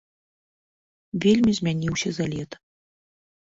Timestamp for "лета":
2.33-2.57